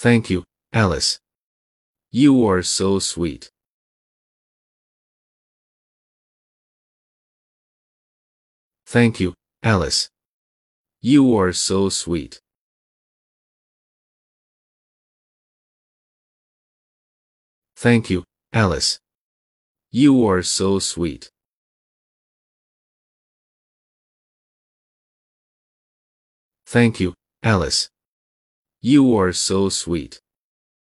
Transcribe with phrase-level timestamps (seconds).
[0.00, 1.18] Thank you, Alice.
[2.10, 3.50] You are so sweet.
[8.86, 10.08] Thank you, Alice.
[11.02, 12.40] You are so sweet.
[17.76, 18.24] Thank you,
[18.54, 18.98] Alice.
[19.90, 21.28] You are so sweet.
[26.64, 27.12] Thank you,
[27.42, 27.90] Alice.
[28.82, 30.22] You are so sweet.